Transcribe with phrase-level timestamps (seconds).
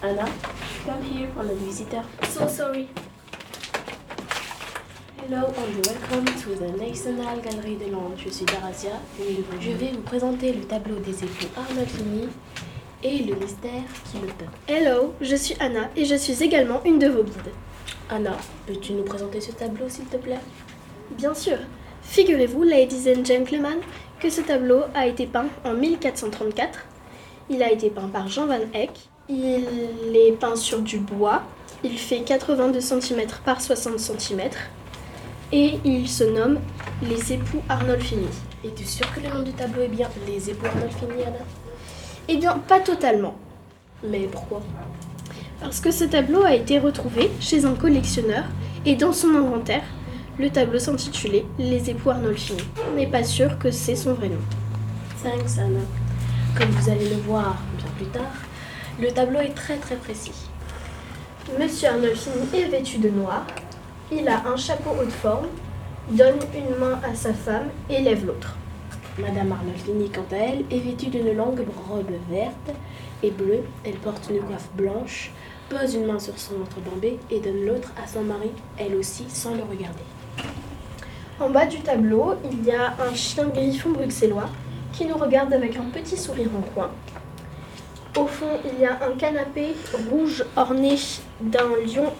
[0.00, 0.28] Anna,
[0.86, 2.04] come here on a visitor.
[2.28, 2.88] So sorry.
[5.16, 8.16] Hello and welcome to the National Gallery de Londres.
[8.16, 12.28] Je suis Darazia et je vais vous présenter le tableau des époux Arnolfini
[13.02, 14.52] et le mystère qui le peint.
[14.68, 17.52] Hello, je suis Anna et je suis également une de vos guides.
[18.08, 18.36] Anna,
[18.68, 20.38] peux-tu nous présenter ce tableau s'il te plaît?
[21.10, 21.58] Bien sûr.
[22.02, 23.80] Figurez-vous, ladies and gentlemen,
[24.20, 26.86] que ce tableau a été peint en 1434.
[27.50, 29.08] Il a été peint par Jean Van Eyck.
[29.30, 31.42] Il est peint sur du bois.
[31.84, 34.40] Il fait 82 cm par 60 cm.
[35.52, 36.58] Et il se nomme
[37.02, 38.26] Les époux Arnolfini.
[38.64, 41.44] Es-tu sûr que le nom du tableau est bien Les époux Arnolfini, Anna?
[42.28, 43.36] Eh bien, pas totalement.
[44.02, 44.62] Mais pourquoi?
[45.60, 48.44] Parce que ce tableau a été retrouvé chez un collectionneur
[48.86, 49.84] et dans son inventaire,
[50.38, 52.62] le tableau s'intitulait Les époux Arnolfini.
[52.90, 54.40] On n'est pas sûr que c'est son vrai nom.
[55.22, 55.80] Thanks, Anna.
[56.56, 58.22] Comme vous allez le voir bien plus tard,
[59.00, 60.48] le tableau est très très précis.
[61.58, 63.46] Monsieur Arnolfini est vêtu de noir.
[64.10, 65.46] Il a un chapeau haut de forme,
[66.10, 68.56] donne une main à sa femme et lève l'autre.
[69.18, 72.70] Madame Arnolfini, quant à elle, est vêtue d'une longue robe verte
[73.22, 73.62] et bleue.
[73.84, 75.30] Elle porte une coiffe blanche,
[75.68, 79.26] pose une main sur son ventre bombé et donne l'autre à son mari, elle aussi,
[79.28, 80.02] sans le regarder.
[81.40, 84.48] En bas du tableau, il y a un chien griffon bruxellois
[84.92, 86.90] qui nous regarde avec un petit sourire en coin.
[88.16, 89.74] Au fond, il y a un canapé
[90.10, 90.96] rouge orné
[91.40, 92.12] d'un lion,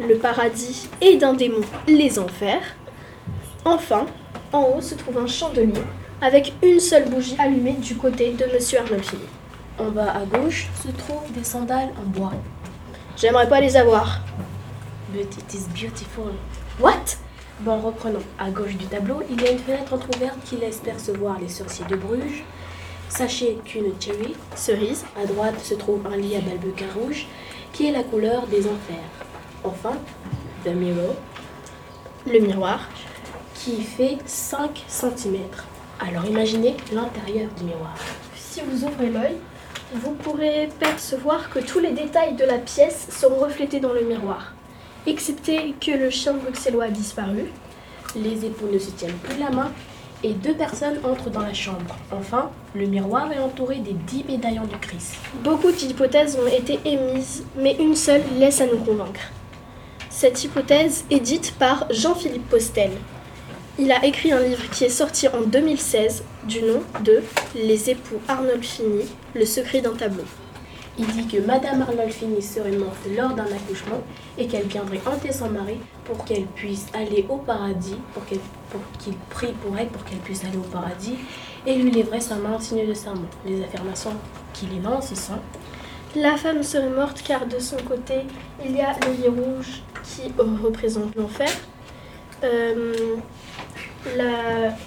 [0.00, 2.62] le paradis, et d'un démon, les enfers.
[3.64, 4.06] Enfin,
[4.52, 5.82] en haut se trouve un chandelier
[6.20, 9.22] avec une seule bougie allumée du côté de Monsieur Arnolfini.
[9.78, 12.32] En bas à gauche se trouvent des sandales en bois.
[13.16, 14.20] J'aimerais pas les avoir.
[15.12, 16.32] But it is beautiful.
[16.80, 17.16] What?
[17.60, 18.22] Bon, reprenons.
[18.38, 21.84] À gauche du tableau, il y a une fenêtre entrouverte qui laisse percevoir les sorciers
[21.86, 22.44] de Bruges.
[23.14, 25.04] Sachez qu'une cherry, Cerise.
[25.22, 27.26] à droite se trouve un lit à balbequin rouge,
[27.74, 29.04] qui est la couleur des enfers.
[29.64, 29.92] Enfin,
[30.64, 31.14] The Mirror,
[32.26, 32.88] Le miroir.
[33.54, 35.36] qui fait 5 cm.
[36.00, 37.94] Alors imaginez l'intérieur du miroir.
[38.34, 39.36] Si vous ouvrez l'œil,
[39.92, 44.54] vous pourrez percevoir que tous les détails de la pièce sont reflétés dans le miroir,
[45.06, 47.50] excepté que le chien bruxellois a disparu.
[48.16, 49.70] Les époux ne se tiennent plus la main
[50.22, 51.96] et deux personnes entrent dans la chambre.
[52.10, 55.14] Enfin, le miroir est entouré des 10 médaillons du Christ.
[55.42, 59.20] Beaucoup d'hypothèses ont été émises, mais une seule laisse à nous convaincre.
[60.10, 62.90] Cette hypothèse est dite par Jean-Philippe Postel.
[63.78, 67.22] Il a écrit un livre qui est sorti en 2016 du nom de
[67.54, 70.24] Les époux Arnolfini, le secret d'un tableau.
[70.98, 74.02] Il dit que Madame Arnolfini serait morte lors d'un accouchement
[74.36, 79.52] et qu'elle viendrait hanter son mari pour qu'elle puisse aller au paradis, pour qu'il prie
[79.64, 81.14] pour elle, pour qu'elle puisse aller au paradis
[81.66, 83.22] et lui livrer sa main en signe de serment.
[83.46, 84.12] Les affirmations
[84.52, 85.38] qu'il énonce sont
[86.14, 88.26] La femme serait morte car de son côté,
[88.62, 91.48] il y a le lit rouge qui représente l'enfer.
[92.44, 93.16] Euh,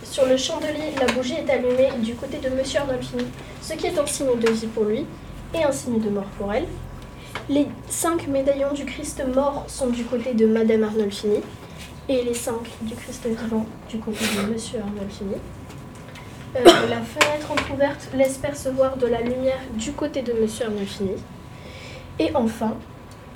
[0.04, 3.26] sur le chandelier, la bougie est allumée du côté de Monsieur Arnolfini,
[3.62, 5.06] ce qui est un signe de vie pour lui
[5.54, 6.68] et un signe de mort pour elle.
[7.50, 11.42] Les cinq médaillons du Christ mort sont du côté de Madame Arnolfini
[12.08, 15.36] et les cinq du Christ vivant du côté de Monsieur Arnolfini.
[16.56, 21.16] Euh, la fenêtre entrouverte laisse percevoir de la lumière du côté de Monsieur Arnolfini.
[22.18, 22.76] Et enfin,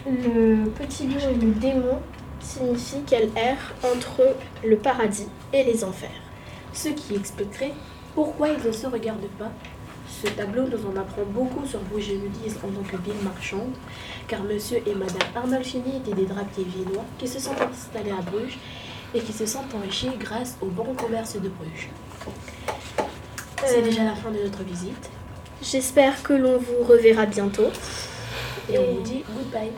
[0.07, 1.99] le petit lion et le démon
[2.39, 4.21] signifient qu'elle erre entre
[4.63, 6.09] le paradis et les enfers.
[6.71, 7.73] ce qui expliquerait
[8.15, 9.51] pourquoi ils ne se regardent pas.
[10.21, 13.73] Ce tableau nous en apprend beaucoup sur Bruges et Ludise en tant que ville marchande,
[14.27, 18.57] car monsieur et madame Arnolfini étaient des drapiers viennois qui se sont installés à Bruges
[19.13, 21.89] et qui se sont enrichis grâce au bon commerce de Bruges.
[23.65, 25.09] C'est Euh, déjà la fin de notre visite
[25.61, 27.67] J'espère que l'on vous reverra bientôt.
[28.69, 29.23] et on vous dit.
[29.35, 29.71] Goodbye.